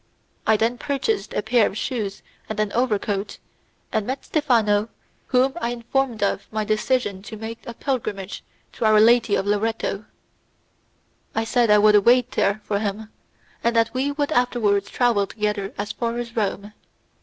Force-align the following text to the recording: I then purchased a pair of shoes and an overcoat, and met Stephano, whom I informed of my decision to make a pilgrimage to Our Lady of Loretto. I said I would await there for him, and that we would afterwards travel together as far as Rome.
I 0.47 0.57
then 0.57 0.79
purchased 0.79 1.31
a 1.35 1.43
pair 1.43 1.67
of 1.67 1.77
shoes 1.77 2.23
and 2.49 2.59
an 2.59 2.71
overcoat, 2.73 3.37
and 3.91 4.07
met 4.07 4.25
Stephano, 4.25 4.89
whom 5.27 5.53
I 5.61 5.69
informed 5.69 6.23
of 6.23 6.47
my 6.51 6.63
decision 6.65 7.21
to 7.21 7.37
make 7.37 7.59
a 7.67 7.75
pilgrimage 7.75 8.43
to 8.73 8.85
Our 8.85 8.99
Lady 8.99 9.35
of 9.35 9.45
Loretto. 9.45 10.05
I 11.35 11.43
said 11.43 11.69
I 11.69 11.77
would 11.77 11.93
await 11.93 12.31
there 12.31 12.61
for 12.63 12.79
him, 12.79 13.11
and 13.63 13.75
that 13.75 13.93
we 13.93 14.11
would 14.11 14.31
afterwards 14.31 14.89
travel 14.89 15.27
together 15.27 15.71
as 15.77 15.91
far 15.91 16.17
as 16.17 16.35
Rome. 16.35 16.73